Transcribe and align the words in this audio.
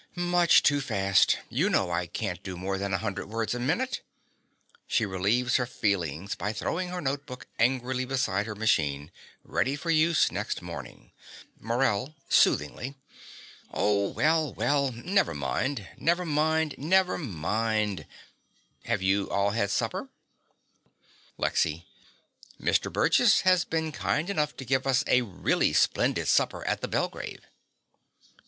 Much 0.15 0.63
too 0.63 0.81
fast. 0.81 1.37
You 1.47 1.69
know 1.69 1.91
I 1.91 2.07
can't 2.07 2.41
do 2.41 2.57
more 2.57 2.79
than 2.79 2.91
a 2.91 2.97
hundred 2.97 3.27
words 3.29 3.53
a 3.53 3.59
minute. 3.59 4.01
(She 4.87 5.05
relieves 5.05 5.57
her 5.57 5.67
feelings 5.67 6.33
by 6.33 6.53
throwing 6.53 6.89
her 6.89 7.01
note 7.01 7.27
book 7.27 7.45
angrily 7.59 8.05
beside 8.05 8.47
her 8.47 8.55
machine, 8.55 9.11
ready 9.43 9.75
for 9.75 9.91
use 9.91 10.31
next 10.31 10.59
morning.) 10.63 11.11
MORELL 11.59 12.15
(soothingly). 12.29 12.95
Oh, 13.71 14.07
well, 14.09 14.51
well, 14.55 14.91
never 14.91 15.35
mind, 15.35 15.87
never 15.99 16.25
mind, 16.25 16.73
never 16.79 17.19
mind. 17.19 18.07
Have 18.85 19.03
you 19.03 19.29
all 19.29 19.51
had 19.51 19.69
supper? 19.69 20.09
LEXY. 21.37 21.85
Mr. 22.59 22.91
Burgess 22.91 23.41
has 23.41 23.65
been 23.65 23.91
kind 23.91 24.31
enough 24.31 24.57
to 24.57 24.65
give 24.65 24.87
us 24.87 25.03
a 25.05 25.21
really 25.21 25.73
splendid 25.73 26.27
supper 26.27 26.65
at 26.67 26.81
the 26.81 26.87
Belgrave. 26.87 27.45